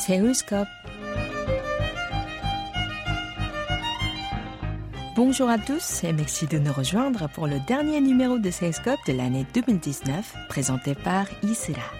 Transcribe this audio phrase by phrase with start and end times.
[0.00, 0.66] Seoulscope.
[5.14, 9.12] Bonjour à tous et merci de nous rejoindre pour le dernier numéro de Seoulscope de
[9.12, 11.99] l'année 2019 présenté par Isra.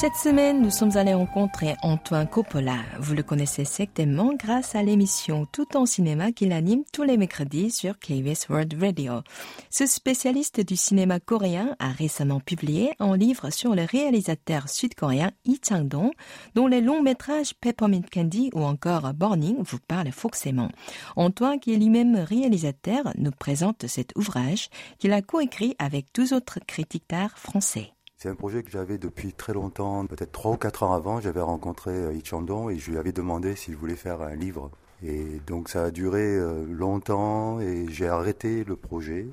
[0.00, 2.76] Cette semaine, nous sommes allés rencontrer Antoine Coppola.
[3.00, 7.72] Vous le connaissez certainement grâce à l'émission Tout en cinéma qu'il anime tous les mercredis
[7.72, 9.22] sur KBS World Radio.
[9.70, 15.60] Ce spécialiste du cinéma coréen a récemment publié un livre sur le réalisateur sud-coréen Lee
[15.68, 16.12] Chang-dong,
[16.54, 20.68] dont les longs métrages Peppermint Candy ou encore Burning vous parlent forcément.
[21.16, 24.68] Antoine, qui est lui-même réalisateur, nous présente cet ouvrage
[25.00, 27.90] qu'il a coécrit avec deux autres critiques d'art français.
[28.20, 31.20] C'est un projet que j'avais depuis très longtemps, peut-être trois ou quatre ans avant.
[31.20, 34.72] J'avais rencontré euh, Ichandon et je lui avais demandé s'il voulait faire un livre.
[35.04, 39.28] Et donc ça a duré euh, longtemps et j'ai arrêté le projet.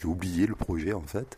[0.00, 1.36] J'ai oublié le projet en fait.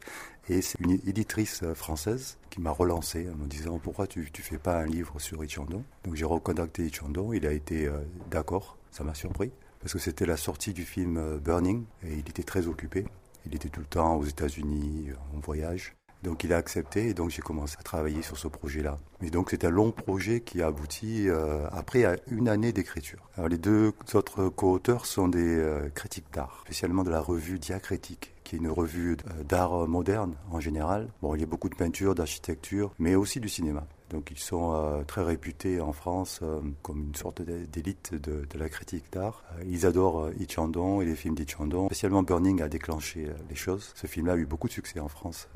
[0.48, 4.45] Et c'est une éditrice euh, française qui m'a relancé en me disant pourquoi tu ne
[4.45, 5.83] fais pas un livre sur Ichandon.
[6.05, 7.91] Donc j'ai recontacté Ichandon, il a été
[8.31, 9.50] d'accord, ça m'a surpris.
[9.81, 13.05] Parce que c'était la sortie du film Burning et il était très occupé.
[13.47, 15.97] Il était tout le temps aux États-Unis, en voyage.
[16.25, 18.98] Donc il a accepté et donc j'ai commencé à travailler sur ce projet-là.
[19.22, 23.28] Et donc c'est un long projet qui a abouti euh, après à une année d'écriture.
[23.36, 28.33] Alors les deux autres co-auteurs sont des euh, critiques d'art, spécialement de la revue Diacritique
[28.42, 31.08] qui est une revue euh, d'art moderne en général.
[31.20, 33.86] Bon, il y a beaucoup de peinture, d'architecture, mais aussi du cinéma.
[34.15, 38.69] Donc ils sont euh, très réputés en France euh, comme une sorte d'élite de, la
[38.69, 39.43] critique d'art.
[39.59, 41.87] Euh, ils adorent Chandon et les films Chandon.
[41.87, 43.91] Spécialement Burning a déclenché les choses.
[43.97, 45.48] Ce film-là a eu beaucoup de succès en France,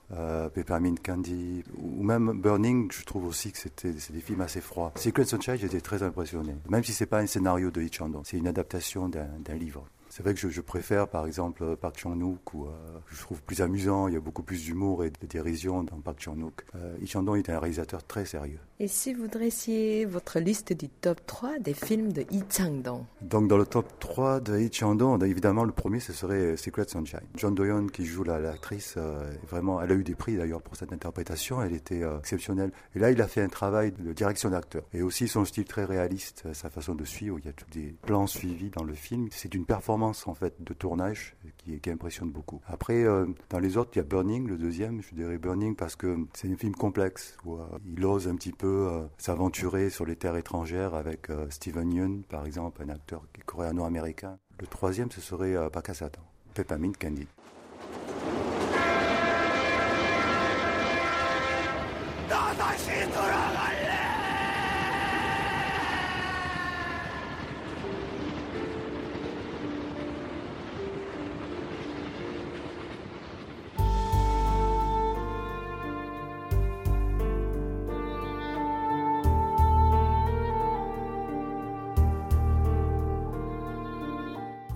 [0.54, 4.92] Peppermint Candy ou même Burning, je trouve aussi que c'était des films assez froids.
[4.96, 6.56] Secret Sunshine, j'étais très impressionné.
[6.68, 9.86] Même si c'est pas un scénario de Yi Chang-dong, c'est une adaptation d'un livre.
[10.17, 12.71] C'est vrai que je, je, préfère par exemple Park Chan-wook, où euh,
[13.11, 16.21] je trouve plus amusant, il y a beaucoup plus d'humour et de dérision dans Park
[16.21, 16.65] Chan-wook.
[16.77, 18.61] Euh, Lee Chan-dong est un réalisateur très sérieux.
[18.79, 23.03] Et si vous dressiez votre liste du top 3 des films de Lee Chang-dong?
[23.23, 27.19] Donc dans le top 3 de Lee Chang-dong, évidemment le premier ce serait Secret Sunshine.
[27.35, 30.93] John Doyon qui joue l'actrice, euh, vraiment, elle a eu des prix d'ailleurs pour cette
[30.93, 32.71] interprétation, elle était euh, exceptionnelle.
[32.95, 34.85] Et là il a fait un travail de direction d'acteur.
[34.93, 37.97] Et aussi son style très réaliste, sa façon de suivre, il y a tous des
[38.03, 39.27] plans suivis dans le film.
[39.33, 42.61] C'est une performance en fait de tournage qui, impressionne beaucoup.
[42.67, 45.03] Après, euh, dans les autres, il y a Burning, le deuxième.
[45.03, 48.53] Je dirais Burning parce que c'est un film complexe où euh, il ose un petit
[48.53, 54.39] peu euh, s'aventurer sur les terres étrangères avec Steven Yeun, par exemple, un acteur coréano-américain.
[54.61, 56.23] Le troisième, ce serait Pakasatan,
[56.55, 57.27] Peppermint Candy.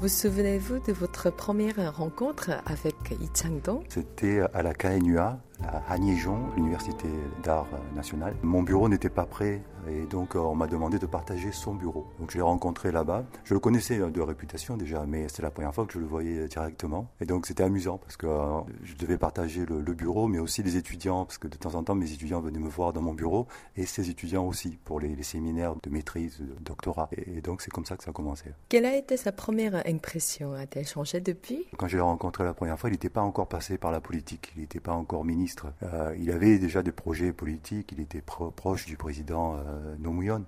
[0.09, 6.39] Vous souvenez-vous de votre première rencontre avec Yi Chang-dong C'était à la KNUA, à Agnéjon,
[6.57, 7.09] l'Université
[7.43, 8.35] d'art nationale.
[8.43, 12.07] Mon bureau n'était pas prêt et donc euh, on m'a demandé de partager son bureau.
[12.19, 13.25] Donc je l'ai rencontré là-bas.
[13.45, 16.07] Je le connaissais euh, de réputation déjà, mais c'est la première fois que je le
[16.07, 17.09] voyais directement.
[17.21, 20.77] Et donc c'était amusant parce que euh, je devais partager le, bureau, mais aussi les
[20.77, 23.47] étudiants, parce que de temps en temps mes étudiants venaient me voir dans mon bureau
[23.77, 27.09] et ces étudiants aussi pour les, séminaires de maîtrise, de doctorat.
[27.13, 28.45] Et, donc c'est comme ça que ça a commencé.
[28.69, 30.53] Quelle a été sa première impression?
[30.53, 31.65] A-t-elle changé depuis?
[31.77, 34.53] Quand je l'ai rencontré la première fois, il n'était pas encore passé par la politique,
[34.57, 35.48] il n'était pas encore ministre
[35.83, 39.95] euh, il avait déjà des projets politiques, il était proche du président euh.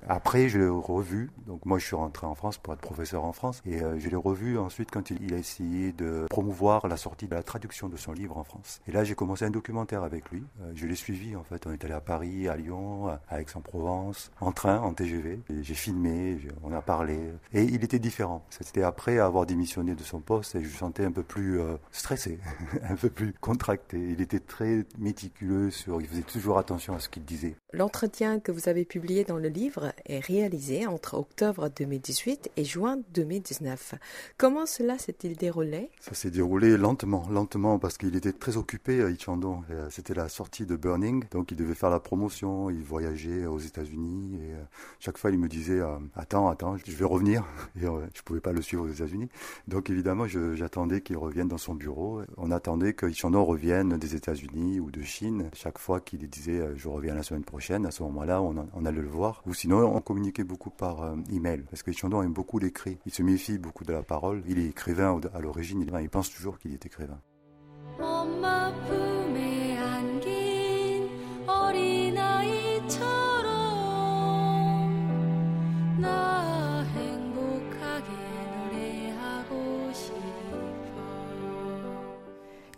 [0.08, 3.32] Après, je l'ai revu, donc moi je suis rentré en France pour être professeur en
[3.32, 7.26] France, et euh, je l'ai revu ensuite quand il, a essayé de promouvoir la sortie
[7.26, 8.81] de la traduction de son livre en France.
[8.88, 10.43] Et là, j'ai commencé un documentaire avec lui.
[10.75, 11.67] je l'ai suivi en fait.
[11.67, 15.41] On est allé à Paris, à Lyon, à Aix-en-Provence, en train, en TGV.
[15.61, 17.19] J'ai filmé, on a parlé,
[17.52, 18.44] et il était différent.
[18.50, 21.61] C'était après avoir démissionné de son poste et je me sentais un peu plus
[21.93, 22.38] stressé,
[22.88, 23.99] un peu plus contracté.
[23.99, 27.57] Il était très méticuleux sur, il faisait toujours attention à ce qu'il disait.
[27.73, 32.99] L'entretien que vous avez publié dans le livre est réalisé entre octobre 2018 et juin
[33.15, 33.95] 2019.
[34.37, 35.91] Comment cela s'est-il déroulé?
[36.01, 39.63] Ça s'est déroulé lentement, lentement parce qu'il était très occupé, à Chandon.
[39.71, 43.59] Euh, c'était la sortie de Burning, donc il devait faire la promotion, il voyageait aux
[43.59, 44.63] États-Unis et euh,
[44.99, 45.81] chaque fois il me disait
[46.15, 47.45] attends, attends, je vais revenir.
[47.77, 49.29] Et je pouvais pas le suivre aux États-Unis,
[49.69, 52.23] donc évidemment j'attendais qu'il revienne dans son bureau.
[52.37, 55.50] On attendait que Chandon revienne des États-Unis ou de Chine.
[55.55, 59.00] Chaque fois qu'il disait je reviens la semaine prochaine, à ce moment-là on, on allait
[59.00, 59.43] le voir.
[59.47, 62.99] Ou sinon on communiquait beaucoup par euh, email parce que Chandon aime beaucoup l'écrit.
[63.06, 64.43] Il se méfie beaucoup de la parole.
[64.49, 65.87] Il est écrivain à l'origine.
[66.00, 67.21] Il pense toujours qu'il est écrivain.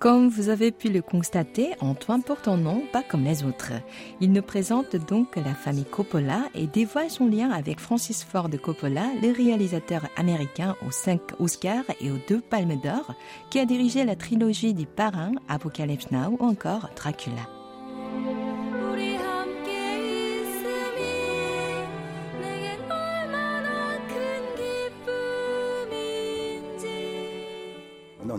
[0.03, 3.71] Comme vous avez pu le constater, Antoine porte un nom pas comme les autres.
[4.21, 9.05] Il nous présente donc la famille Coppola et dévoile son lien avec Francis Ford Coppola,
[9.23, 13.15] le réalisateur américain aux 5 Oscars et aux deux Palmes d'Or,
[13.49, 17.62] qui a dirigé la trilogie du Parrain, Apocalypse Now ou encore Dracula.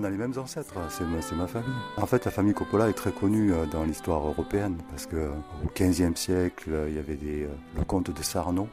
[0.04, 1.70] On a les mêmes ancêtres, c'est ma, famille.
[1.96, 5.34] En fait, la famille Coppola est très connue euh, dans l'histoire européenne parce qu'au
[5.76, 8.68] XVe siècle, il y avait des, euh, le comte de Sarno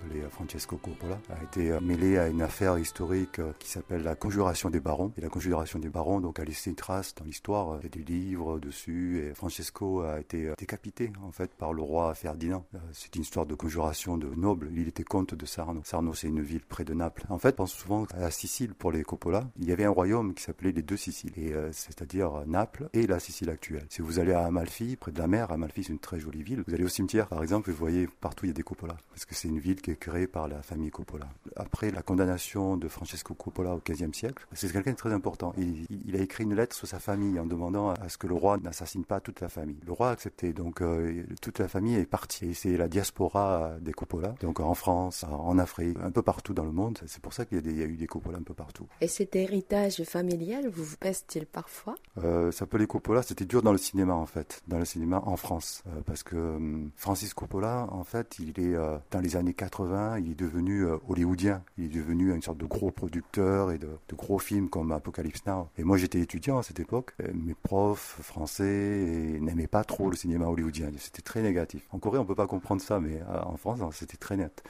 [0.00, 4.70] appelé Francesco Coppola, a été mêlé à une affaire historique euh, qui s'appelle la conjuration
[4.70, 5.12] des barons.
[5.16, 7.78] Et la conjuration des barons donc, a laissé une trace dans l'histoire.
[7.80, 9.22] Il y a des livres dessus.
[9.24, 12.64] Et Francesco a été euh, décapité en fait par le roi Ferdinand.
[12.74, 14.70] Euh, c'est une histoire de conjuration de nobles.
[14.74, 15.82] Il était comte de Sarno.
[15.84, 17.24] Sarno, c'est une ville près de Naples.
[17.28, 19.50] En fait, on pense souvent à la Sicile pour les Coppola.
[19.58, 23.18] Il y avait un royaume qui s'appelait les deux Siciles, et c'est-à-dire Naples et la
[23.18, 23.84] Sicile actuelle.
[23.90, 26.62] Si vous allez à Amalfi, près de la mer, Amalfi c'est une très jolie ville.
[26.66, 29.24] Vous allez au cimetière, par exemple, vous voyez partout il y a des Coppola, parce
[29.24, 31.28] que c'est une ville qui est créée par la famille Coppola.
[31.56, 35.52] Après la condamnation de Francesco Coppola au XVe siècle, c'est quelqu'un de très important.
[35.58, 38.58] Il, a écrit une lettre sur sa famille en demandant à ce que le roi
[38.58, 39.78] n'assassine pas toute la famille.
[39.86, 42.54] Le roi a accepté, donc euh, toute la famille est partie.
[42.54, 46.72] C'est la diaspora des Coppola, donc en France, en Afrique, un peu partout dans le
[46.72, 46.98] monde.
[47.06, 48.86] C'est pour ça qu'il y, a eu des Coppola un peu partout.
[49.00, 51.94] Et cet héritage familial vous pèse-t-il parfois?
[52.18, 55.22] Euh, Ça peut les Coppola, c'était dur dans le cinéma en fait, dans le cinéma
[55.24, 58.76] en France, euh, parce que hum, Francis Coppola, en fait, il est
[59.10, 59.70] dans les années 80,
[60.18, 61.62] il est devenu euh, hollywoodien.
[61.78, 65.68] Il est devenu une sorte de gros producteur et de, gros films comme Apocalypse Now.
[65.78, 67.14] Et moi, j'étais étudiant à cette époque.
[67.34, 70.90] Mes profs français n'aimaient pas trop le cinéma hollywoodien.
[70.98, 71.86] C'était très négatif.
[71.90, 74.62] En Corée, on peut pas comprendre ça, mais euh, en France, c'était très net.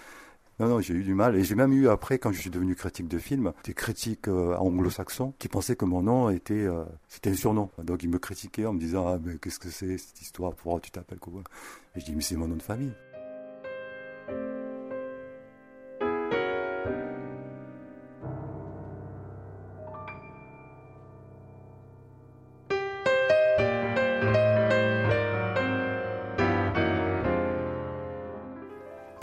[0.58, 1.36] Non, non, j'ai eu du mal.
[1.36, 4.54] Et j'ai même eu après, quand je suis devenu critique de film, des critiques euh,
[4.56, 6.66] anglo-saxons qui pensaient que mon nom était,
[7.08, 7.70] c'était un surnom.
[7.82, 10.54] Donc ils me critiquaient en me disant, ah, mais qu'est-ce que c'est cette histoire?
[10.54, 11.42] Pourquoi tu t'appelles quoi
[11.96, 12.92] Et je dis, mais c'est mon nom de famille.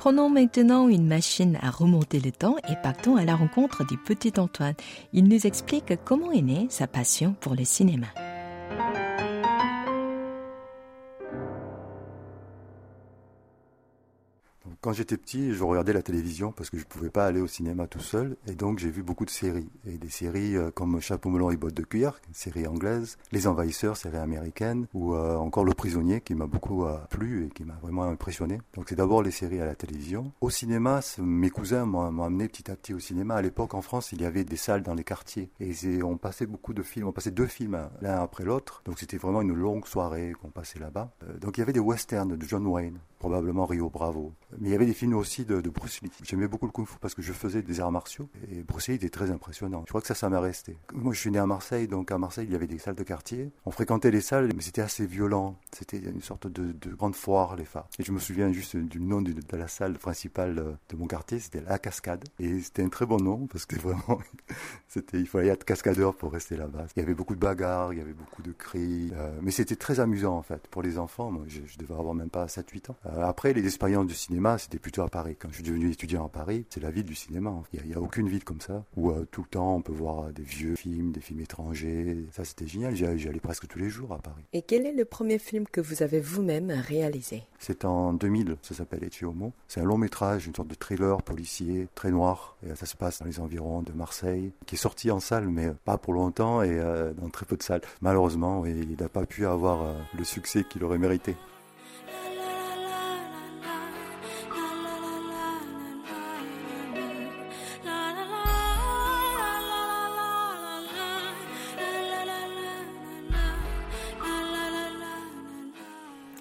[0.07, 4.39] Prenons maintenant une machine à remonter le temps et partons à la rencontre du petit
[4.39, 4.75] Antoine.
[5.11, 8.07] Il nous explique comment est née sa passion pour le cinéma.
[14.87, 17.47] Quand j'étais petit, je regardais la télévision parce que je ne pouvais pas aller au
[17.47, 18.37] cinéma tout seul.
[18.47, 19.67] Et donc, j'ai vu beaucoup de séries.
[19.85, 23.97] Et des séries euh, comme Chapeau melon et bottes de cuir, série anglaise, Les Envahisseurs,
[23.97, 27.77] série américaine, ou euh, encore Le Prisonnier, qui m'a beaucoup euh, plu et qui m'a
[27.81, 28.61] vraiment impressionné.
[28.75, 30.31] Donc, c'est d'abord les séries à la télévision.
[30.39, 33.35] Au cinéma, mes cousins m'ont amené petit à petit au cinéma.
[33.35, 35.49] À l'époque, en France, il y avait des salles dans les quartiers.
[35.59, 37.09] Et on passait beaucoup de films.
[37.09, 38.83] On passait deux films l'un après l'autre.
[38.85, 41.11] Donc, c'était vraiment une longue soirée qu'on passait là-bas.
[41.41, 44.33] donc, il y avait des westerns de John Wayne probablement Rio Bravo.
[44.59, 46.11] Mais il y avait des films aussi de, Bruce Lee.
[46.23, 48.95] J'aimais beaucoup le kung fu parce que je faisais des arts martiaux et Bruce Lee
[48.95, 49.83] était très impressionnant.
[49.85, 50.77] Je crois que ça, ça m'a resté.
[50.93, 53.03] Moi, je suis né à Marseille, donc à Marseille, il y avait des salles de
[53.03, 53.51] quartier.
[53.65, 55.55] On fréquentait les salles, mais c'était assez violent.
[55.75, 57.89] C'était une sorte de, grande foire, les phares.
[57.99, 61.61] Et je me souviens juste du nom de, la salle principale de mon quartier, c'était
[61.61, 62.23] La Cascade.
[62.39, 64.19] Et c'était un très bon nom parce que vraiment,
[64.87, 66.85] c'était, il fallait être cascadeur pour rester là-bas.
[66.95, 69.11] Il y avait beaucoup de bagarres, il y avait beaucoup de cris.
[69.13, 70.67] Euh, mais c'était très amusant, en fait.
[70.67, 72.95] Pour les enfants, moi, je devais avoir même pas 7-8 ans.
[73.09, 75.35] Euh, après, les expériences du cinéma, c'était plutôt à Paris.
[75.39, 77.53] Quand je suis devenu étudiant à Paris, c'est la ville du cinéma.
[77.73, 80.31] Il n'y a, aucune ville comme ça où euh, tout le temps on peut voir
[80.31, 82.25] des vieux films, des films étrangers.
[82.31, 82.95] Ça, c'était génial.
[82.95, 84.43] J'y allais presque tous les jours à Paris.
[84.53, 87.43] Et quel est le premier film que vous avez vous-même réalisé?
[87.59, 88.57] C'est en 2000.
[88.61, 89.53] Ça s'appelle Etiomo.
[89.67, 92.57] C'est un long métrage, une sorte de thriller policier, très noir.
[92.65, 95.71] Et ça se passe dans les environs de Marseille, qui est sorti en salle, mais
[95.85, 97.81] pas pour longtemps et euh, dans très peu de salles.
[98.01, 101.35] Malheureusement, il n'a pas pu avoir le succès qu'il aurait mérité.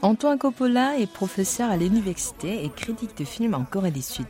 [0.06, 4.28] Antoine Coppola est professeur à l'université et critique de films en Corée du Sud.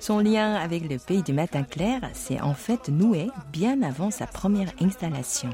[0.00, 4.26] Son lien avec le pays du matin clair s'est en fait noué bien avant sa
[4.26, 5.50] première installation.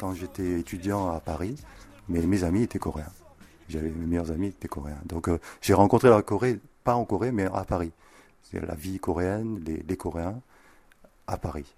[0.00, 1.54] Quand j'étais étudiant à Paris,
[2.08, 3.12] mes, amis étaient coréens.
[3.70, 5.00] J'avais mes meilleurs amis étaient coréens.
[5.06, 7.92] Donc euh, j'ai rencontré la Corée, pas en Corée, mais à Paris.
[8.42, 10.40] C'est la vie coréenne, les, Coréens
[11.26, 11.74] à Paris.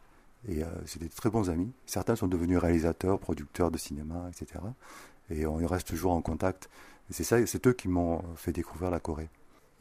[0.49, 1.71] Et euh, c'est des très bons amis.
[1.87, 4.61] Certains sont devenus réalisateurs, producteurs de cinéma, etc.
[5.31, 6.71] Et on reste toujours en contact.
[7.11, 9.29] C'est ça, c'est eux qui m'ont fait découvrir la Corée.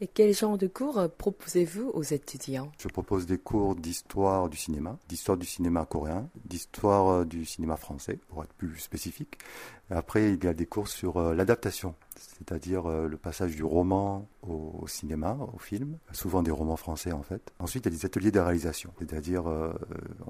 [0.02, 2.72] Et quel genre de cours proposez-vous aux étudiants?
[2.80, 7.76] Je propose des cours d'histoire du cinéma, d'histoire du cinéma coréen, d'histoire euh, du cinéma
[7.76, 9.38] français, pour être plus spécifique.
[9.90, 14.26] Après, il y a des cours sur euh, l'adaptation, c'est-à-dire euh, le passage du roman
[14.42, 17.52] au, cinéma, au film, souvent des romans français en fait.
[17.58, 19.72] Ensuite, il y a des ateliers de réalisation, c'est-à-dire euh,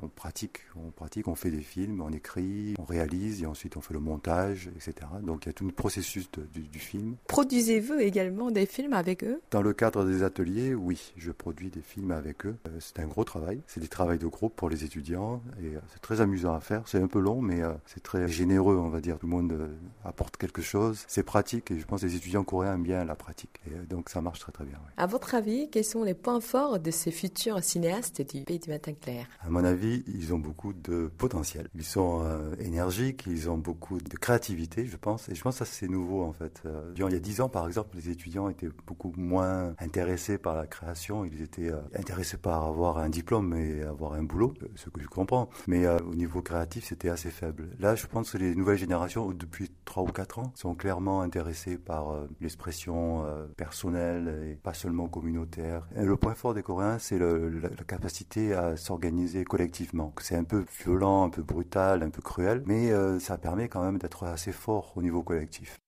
[0.00, 3.81] on pratique, on pratique, on fait des films, on écrit, on réalise et ensuite on
[3.81, 5.07] fait le montage, etc.
[5.23, 7.16] Donc il y a tout le processus du, film.
[7.28, 9.40] Produisez-vous également des films avec eux?
[9.50, 12.57] Dans le cadre des ateliers, oui, je produis des films avec eux.
[12.81, 16.21] c'est un gros travail, c'est des travaux de groupe pour les étudiants et c'est très
[16.21, 16.83] amusant à faire.
[16.87, 19.19] C'est un peu long, mais c'est très généreux, on va dire.
[19.19, 19.71] Tout le monde
[20.04, 21.04] apporte quelque chose.
[21.07, 23.61] C'est pratique et je pense que les étudiants coréens aiment bien la pratique.
[23.66, 24.80] Et euh, donc ça marche très très bien.
[24.97, 28.68] À votre avis, quels sont les points forts de ces futurs cinéastes du pays du
[28.68, 29.26] matin clair?
[29.40, 31.68] À mon avis, ils ont beaucoup de potentiel.
[31.76, 35.28] Ils sont euh, énergiques, ils ont beaucoup de créativité, je pense.
[35.28, 36.62] Et je pense que ça c'est nouveau en fait.
[36.66, 40.56] Euh, il y a dix ans par exemple, les étudiants étaient beaucoup moins intéressés par
[40.56, 41.25] la création.
[41.25, 45.49] Ils étaient intéressés par avoir un diplôme et avoir un boulot, ce que je comprends.
[45.68, 47.68] Mais au niveau créatif, c'était assez faible.
[47.78, 51.76] Là, je pense que les nouvelles générations depuis 3 ou 4 ans, sont clairement intéressés
[51.76, 53.47] par euh, l'expression euh,
[53.96, 55.87] et pas seulement communautaire.
[55.96, 60.12] Le point fort des Coréens, c'est la, capacité à s'organiser collectivement.
[60.20, 63.82] C'est un peu violent, un peu brutal, un peu cruel, mais euh, ça permet quand
[63.82, 65.78] même d'être assez fort au niveau collectif.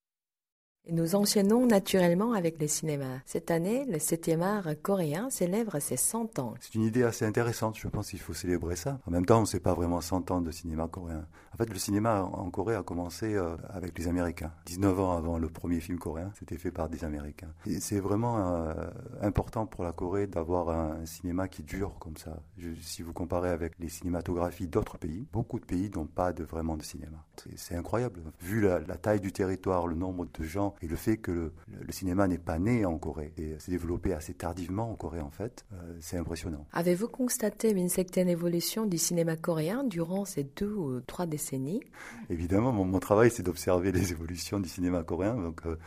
[0.91, 3.19] Nous enchaînons naturellement avec le cinéma.
[3.25, 6.53] Cette année, le 7e art coréen célèbre ses 100 ans.
[6.59, 8.99] C'est une idée assez intéressante, je pense qu'il faut célébrer ça.
[9.07, 11.25] En même temps, on ne sait pas vraiment 100 ans de cinéma coréen.
[11.55, 14.51] En fait, le cinéma en Corée a commencé euh, avec les Américains.
[14.65, 17.47] 19 ans avant le premier film coréen, c'était fait par des Américains.
[17.79, 18.73] C'est vraiment euh,
[19.21, 22.41] important pour la Corée d'avoir un cinéma qui dure comme ça.
[22.81, 26.83] si vous comparez avec les cinématographies d'autres pays, beaucoup de pays n'ont pas vraiment de
[26.83, 27.23] cinéma.
[27.55, 28.19] C'est incroyable.
[28.41, 31.51] Vu la, taille du territoire, le nombre de gens et le fait que le,
[31.91, 35.65] cinéma n'est pas né en Corée et s'est développé assez tardivement en Corée en fait,
[35.73, 36.65] euh, c'est impressionnant.
[36.73, 41.81] Avez-vous constaté une certaine évolution du cinéma coréen durant ces deux ou trois décennies?
[42.29, 45.35] Évidemment, mon, travail, c'est d'observer les évolutions du cinéma coréen.
[45.35, 45.77] Donc, euh,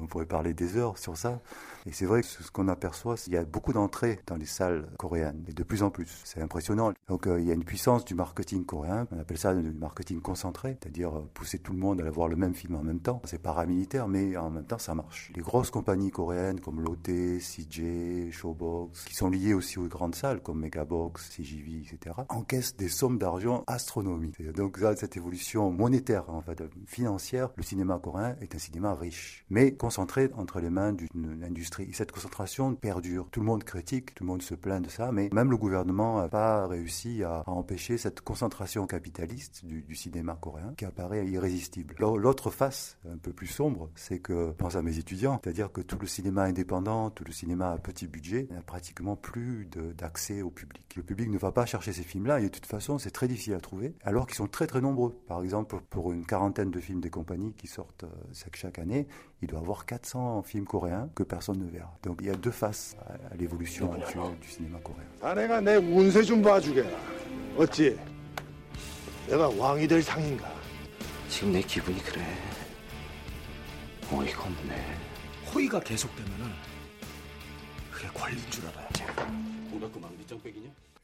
[0.00, 1.40] on pourrait parler des heures sur ça.
[1.86, 4.88] Et c'est vrai que ce qu'on aperçoit, qu'il y a beaucoup d'entrées dans les salles
[4.98, 6.20] coréennes, et de plus en plus.
[6.24, 6.92] C'est impressionnant.
[7.08, 10.20] Donc euh, il y a une puissance du marketing coréen, on appelle ça du marketing
[10.20, 13.00] concentré, c'est-à-dire euh, pousser tout le monde à aller voir le même film en même
[13.00, 13.22] temps.
[13.24, 15.32] C'est paramilitaire, mais en même temps ça marche.
[15.34, 20.42] Les grosses compagnies coréennes comme Lotte, CJ, Showbox, qui sont liées aussi aux grandes salles
[20.42, 24.42] comme Megabox, CJV, etc., encaissent des sommes d'argent astronomiques.
[24.52, 29.72] donc cette évolution monétaire, en fait, financière, le cinéma coréen est un cinéma riche, mais
[29.72, 33.28] concentré entre les mains d'une industrie et cette concentration perdure.
[33.30, 36.20] Tout le monde critique, tout le monde se plaint de ça, mais même le gouvernement
[36.20, 41.94] n'a pas réussi à, empêcher cette concentration capitaliste du, cinéma coréen qui apparaît irrésistible.
[41.98, 45.98] L'autre face, un peu plus sombre, c'est que, pense à mes étudiants, c'est-à-dire que tout
[46.00, 50.82] le cinéma indépendant, tout le cinéma à petit budget n'a pratiquement plus d'accès au public.
[50.96, 53.54] Le public ne va pas chercher ces films-là et de toute façon, c'est très difficile
[53.54, 55.14] à trouver, alors qu'ils sont très très nombreux.
[55.26, 58.08] Par exemple, pour une quarantaine de films des compagnies qui sortent euh,
[58.54, 59.06] chaque année,
[59.42, 61.92] il doit y avoir 400 films coréens que personne ne verra.
[62.02, 62.96] Donc il y a deux faces
[63.30, 65.04] à l'évolution actuelle du cinéma coréen.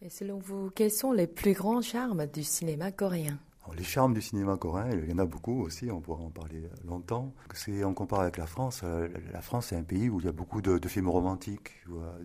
[0.03, 3.39] Et selon vous, quels sont les plus grands charmes du cinéma coréen?
[3.75, 6.63] Les charmes du cinéma coréen, il y en a beaucoup aussi, on pourra en parler
[6.85, 7.33] longtemps.
[7.55, 10.29] Si on compare avec la France, euh, la France c'est un pays où il y
[10.29, 11.73] a beaucoup de, films romantiques,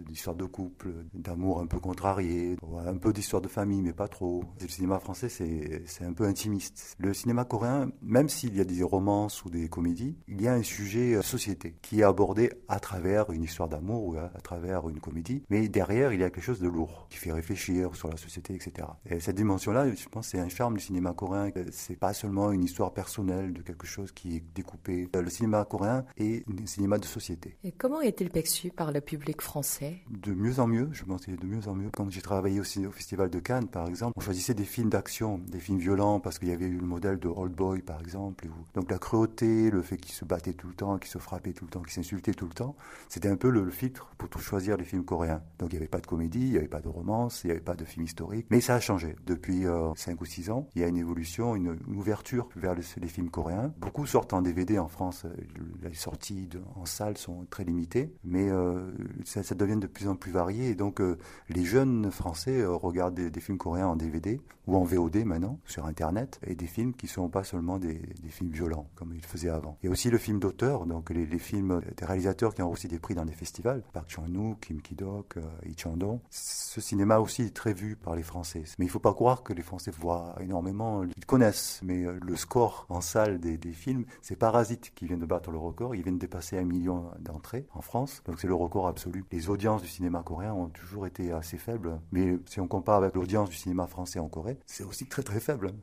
[0.07, 4.43] d'histoires de couple, d'amour un peu contrarié, un peu d'histoire de famille, mais pas trop.
[4.61, 6.95] Le cinéma français c'est un peu intimiste.
[6.99, 10.53] Le cinéma coréen, même s'il y a des romances ou des comédies, il y a
[10.53, 14.87] un sujet euh, société qui est abordé à travers une histoire d'amour ou à, travers
[14.89, 18.09] une comédie, mais derrière il y a quelque chose de lourd qui fait réfléchir sur
[18.09, 18.87] la société, etc.
[19.05, 22.51] Et cette dimension-là, je pense, c'est un charme du cinéma coréen coréen, c'est pas seulement
[22.51, 25.09] une histoire personnelle de quelque chose qui est découpé.
[25.13, 27.57] Le cinéma coréen est un cinéma de société.
[27.63, 29.97] Et comment est-il perçu par le public français?
[30.09, 31.89] De mieux en mieux, je pense qu'il est de mieux en mieux.
[31.93, 35.39] Quand j'ai travaillé aussi au Festival de Cannes, par exemple, on choisissait des films d'action,
[35.47, 38.47] des films violents, parce qu'il y avait eu le modèle de Old Boy, par exemple.
[38.73, 41.65] Donc la cruauté, le fait qu'il se battait tout le temps, qu'il se frappait tout
[41.65, 42.75] le temps, qu'il s'insultait tout le temps,
[43.09, 45.41] c'était un peu le, filtre pour tout choisir les films coréens.
[45.59, 47.51] Donc il n'y avait pas de comédie, il n'y avait pas de romance, il n'y
[47.51, 48.47] avait pas de film historique.
[48.49, 49.15] Mais ça a changé.
[49.25, 51.20] Depuis 5 euh, ou 6 ans, il y a une évolution,
[51.55, 53.73] une, ouverture vers les, films coréens.
[53.79, 55.25] Beaucoup sortent en DVD en France.
[55.83, 58.91] Les sorties en salle sont très limitées, mais euh,
[59.25, 60.69] ça, devient de plus en plus varié.
[60.69, 61.17] Et donc euh,
[61.49, 66.39] les jeunes Français regardent des, films coréens en DVD ou en VOD maintenant sur Internet,
[66.45, 67.99] et des films qui ne sont pas seulement des,
[68.29, 69.77] films violents comme ils faisaient avant.
[69.83, 73.15] Et aussi le film d'auteur, donc les, films des réalisateurs qui ont aussi des prix
[73.15, 76.19] dans des festivals, Park Chan-wook, Kim Ki-dok, Lee Chang-dong.
[76.29, 78.63] Ce cinéma aussi est très vu par les Français.
[78.77, 81.03] Mais il ne faut pas croire que les Français voient énormément.
[81.17, 85.25] Ils connaissent, mais euh, le score en salle des, films, c'est Parasite qui vient de
[85.25, 85.95] battre le record.
[85.95, 88.21] Ils viennent de dépasser un million d'entrées en France.
[88.25, 89.23] Donc c'est le record absolu.
[89.31, 91.99] Les audiences du cinéma coréen ont toujours été assez faibles.
[92.11, 95.39] Mais si on compare avec l'audience du cinéma français en Corée, c'est aussi très très
[95.39, 95.73] faible.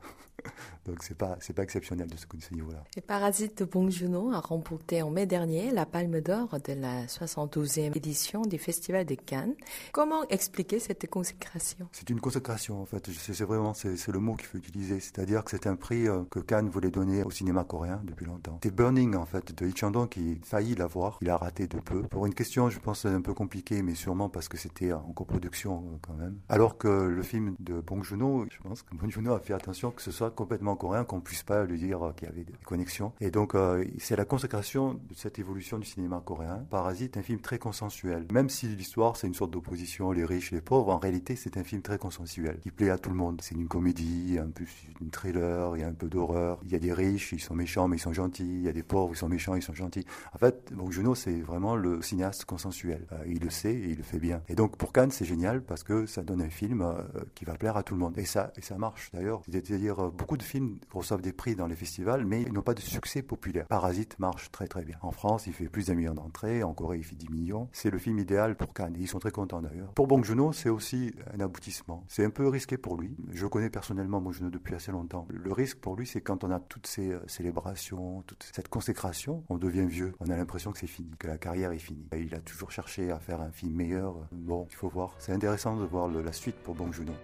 [0.86, 2.82] Donc c'est pas c'est pas exceptionnel de ce, ce niveau-là.
[2.96, 7.06] Et Parasite de Bong Joon-ho a remporté en mai dernier la Palme d'Or de la
[7.06, 9.54] 72e édition du Festival de Cannes.
[9.92, 11.88] Comment expliquer cette consécration?
[11.92, 13.08] C'est une consécration en fait.
[13.10, 15.00] C'est vraiment c'est le mot qu'il faut utiliser.
[15.00, 18.58] C'est-à-dire que c'est un prix euh, que Cannes voulait donner au cinéma coréen depuis longtemps.
[18.62, 21.18] C'est Burning en fait de Lee Chang-dong qui failli l'avoir.
[21.20, 22.02] Il a raté de peu.
[22.02, 25.84] Pour une question, je pense un peu compliquée, mais sûrement parce que c'était en coproduction
[25.86, 26.38] euh, quand même.
[26.48, 29.90] Alors que le film de Bong Joon-ho, je pense que Bong Joon-ho a fait attention
[29.90, 33.12] que ce soit complètement coréen, qu'on puisse pas lui dire qu'il y avait des connexions.
[33.20, 36.64] Et donc, euh, c'est la consécration de cette évolution du cinéma coréen.
[36.70, 38.26] Parasite, un film très consensuel.
[38.32, 41.64] Même si l'histoire, c'est une sorte d'opposition, les riches, les pauvres, en réalité, c'est un
[41.64, 43.40] film très consensuel, qui plaît à tout le monde.
[43.42, 44.64] C'est une comédie, un peu
[45.00, 46.58] une thriller, il y a un peu d'horreur.
[46.64, 48.44] Il y a des riches, ils sont méchants, mais ils sont gentils.
[48.44, 50.04] Il y a des pauvres, ils sont méchants, ils sont gentils.
[50.34, 53.06] En fait, Joon-ho, c'est vraiment le cinéaste consensuel.
[53.12, 54.42] Euh, il le sait et il le fait bien.
[54.48, 57.02] Et donc, pour Cannes, c'est génial parce que ça donne un film euh,
[57.34, 58.16] qui va plaire à tout le monde.
[58.18, 59.42] Et ça, et ça marche d'ailleurs.
[59.50, 62.80] C'est-à-dire, beaucoup de films reçoivent des prix dans les festivals, mais ils n'ont pas de
[62.80, 63.66] succès populaire.
[63.68, 64.96] Parasite marche très très bien.
[65.00, 66.62] En France, il fait plus d'un million d'entrées.
[66.62, 67.68] En Corée, il fait 10 millions.
[67.72, 68.96] C'est le film idéal pour Cannes.
[68.98, 69.92] Ils sont très contents d'ailleurs.
[69.94, 72.04] Pour Bong Joon-ho, c'est aussi un aboutissement.
[72.08, 73.16] C'est un peu risqué pour lui.
[73.30, 75.26] Je connais personnellement Bong Joon-ho depuis assez longtemps.
[75.30, 79.44] Le risque pour lui, c'est quand on a toutes ces euh, célébrations, toute cette consécration,
[79.48, 80.14] on devient vieux.
[80.18, 82.06] On a l'impression que c'est fini, que la carrière est finie.
[82.12, 84.16] Il a toujours cherché à faire un film meilleur.
[84.32, 85.14] Bon, il faut voir.
[85.20, 87.14] C'est intéressant de voir la suite pour Bong Joon-ho.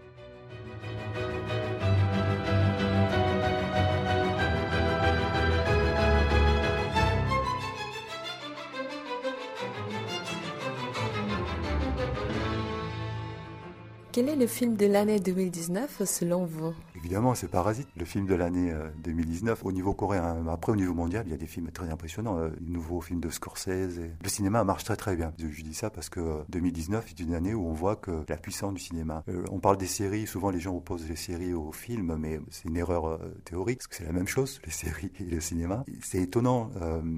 [14.14, 16.72] Quel est le film de l'année 2019 selon vous?
[17.04, 20.46] Évidemment, c'est Parasite, le film de l'année 2019 euh, au niveau coréen.
[20.48, 22.38] Après, au niveau mondial, il y a des films très impressionnants.
[22.38, 24.00] Le euh, nouveau film de Scorsese.
[24.22, 25.34] Le cinéma marche très très bien.
[25.38, 28.38] Je, dis ça parce que 2019 euh, est une année où on voit que la
[28.38, 29.22] puissance du cinéma.
[29.50, 32.76] on parle des séries, souvent les gens opposent les séries aux films, mais c'est une
[32.78, 35.84] erreur théorique parce que c'est la même chose, les séries et le cinéma.
[36.00, 36.70] C'est étonnant.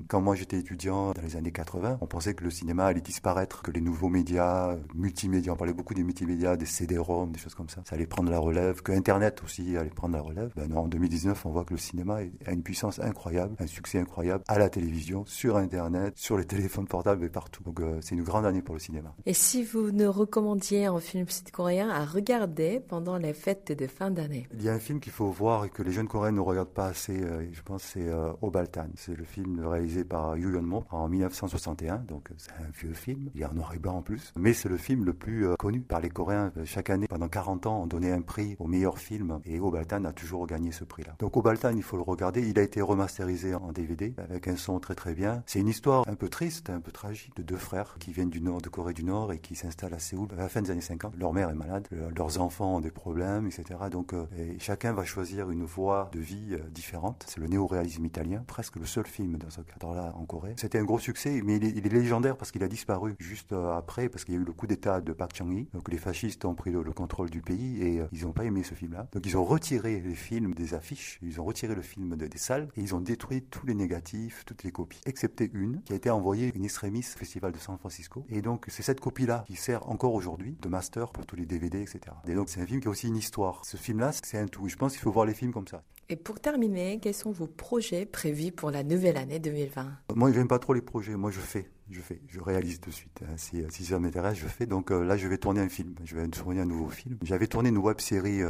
[0.09, 3.63] quand moi j'étais étudiant dans les années 80, on pensait que le cinéma allait disparaître,
[3.63, 7.69] que les nouveaux médias, multimédia, on parlait beaucoup des multimédias, des CD-ROM, des choses comme
[7.69, 10.53] ça, ça allait prendre la relève, que Internet aussi aller prendre la relève.
[10.57, 14.45] Ben en 2019, on voit que le cinéma a une puissance incroyable, un succès incroyable
[14.49, 17.63] à la télévision, sur Internet, sur les téléphones portables et partout.
[17.65, 19.15] Donc euh, c'est une grande année pour le cinéma.
[19.25, 24.11] Et si vous nous recommandiez un film sud-coréen à regarder pendant les fêtes de fin
[24.11, 24.47] d'année?
[24.55, 26.69] Il y a un film qu'il faut voir et que les jeunes Coréens ne regardent
[26.69, 28.89] pas assez, euh, je pense, c'est euh, Obaltan.
[28.97, 33.31] C'est le film réalisé par Yoo Yeon-mo en 1961, donc c'est un vieux film.
[33.35, 34.33] Il a un noir et blanc en plus.
[34.37, 36.53] Mais c'est le film le plus connu par les Coréens.
[36.65, 40.13] Chaque année, pendant 40 ans, on donnait un prix au meilleur film et Obaltan a
[40.13, 41.15] toujours gagné ce prix-là.
[41.19, 42.47] Donc Obaltan, il faut le regarder.
[42.49, 45.43] Il a été remasterisé en DVD avec un son très très bien.
[45.47, 48.41] C'est une histoire un peu triste, un peu tragique de deux frères qui viennent du
[48.41, 50.81] nord de Corée du Nord et qui s'installent à Séoul à la fin des années
[50.81, 51.17] 50.
[51.17, 53.79] Leur mère est malade, leurs enfants ont des problèmes, etc.
[53.91, 54.27] Donc euh,
[54.59, 57.25] chacun va choisir une voie de vie euh, différente.
[57.29, 60.55] C'est le néo-réalisme italien, presque le seul film dans ce cadre-là en Corée.
[60.57, 64.09] C'était un gros succès, mais il est, légendaire parce qu'il a disparu juste euh, après,
[64.09, 65.69] parce qu'il y a eu le coup d'État de Park Chung-hee.
[65.73, 68.63] Donc les fascistes ont pris le, le contrôle du pays et ils n'ont pas aimé
[68.63, 69.07] ce film-là.
[69.13, 72.69] Donc ils ont retiré les films des affiches, ils ont retiré le film des salles
[72.77, 76.11] et ils ont détruit tous les négatifs, toutes les copies, excepté une qui a été
[76.11, 78.27] envoyée une extremis au Festival de San Francisco.
[78.29, 81.81] Et donc c'est cette copie-là qui sert encore aujourd'hui de master pour tous les DVD,
[81.81, 82.01] etc.
[82.27, 83.65] Et donc c'est un film qui a aussi une histoire.
[83.65, 84.69] Ce film-là, c'est un tout.
[84.69, 85.83] Je pense qu'il faut voir les films comme ça.
[86.09, 90.39] Et pour terminer, quels sont vos projets prévus pour la nouvelle année 2020 Moi, je
[90.39, 91.17] n'aime pas trop les projets.
[91.17, 91.69] Moi, je fais.
[91.91, 93.21] Je fais, je réalise de suite.
[93.23, 93.35] Hein.
[93.37, 94.67] Si, si, ça m'intéresse, je fais.
[94.67, 95.95] Donc là, je vais tourner un film.
[96.05, 97.19] Je vais tourner un nouveau film.
[97.23, 98.41] J'avais tourné une web série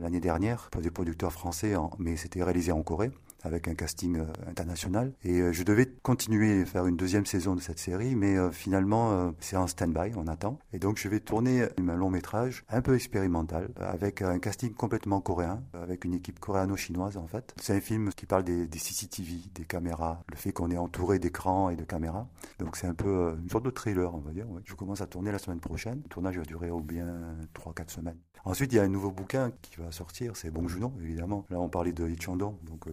[0.00, 3.10] l'année dernière pour des producteurs français, mais c'était réalisé en Corée
[3.42, 5.12] avec un casting euh, international.
[5.24, 8.50] Et euh, je devais continuer à faire une deuxième saison de cette série, mais euh,
[8.50, 10.58] finalement, c'est en stand-by, on attend.
[10.72, 15.20] Et donc, je vais tourner un long métrage un peu expérimental, avec un casting complètement
[15.20, 17.54] coréen, avec une équipe coréano-chinoise en fait.
[17.60, 21.70] C'est un film qui parle des, CCTV, des caméras, le fait qu'on est entouré d'écrans
[21.70, 22.28] et de caméras.
[22.58, 24.46] Donc, c'est un peu une sorte de thriller, on va dire.
[24.64, 26.00] Je commence à tourner la semaine prochaine.
[26.04, 28.18] Le tournage va durer au bien 3-4 semaines.
[28.44, 31.44] Ensuite, il y a un nouveau bouquin qui va sortir, c'est Bong Joon-ho, évidemment.
[31.50, 32.86] Là, on parlait de Lee Chandong, donc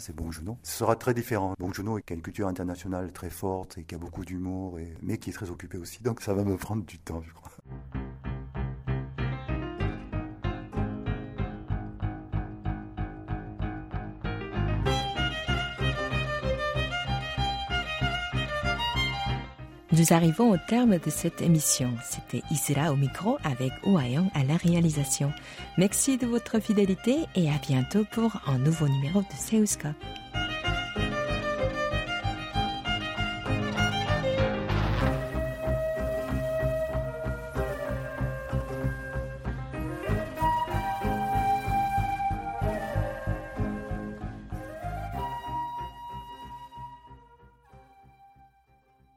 [0.00, 0.56] c'est Bong Joon-ho.
[0.62, 1.54] Ce sera très différent.
[1.58, 5.18] Bong Joon-ho qui a une culture internationale très forte et qui a beaucoup d'humour, mais
[5.18, 6.02] qui est très occupé aussi.
[6.02, 7.50] Donc ça va me prendre du temps, je crois.
[19.92, 21.90] Nous arrivons au terme de cette émission.
[22.02, 25.30] C'était Isra au micro avec Ouayong à la réalisation.
[25.76, 29.92] Merci de votre fidélité et à bientôt pour un nouveau numéro de Seuscope.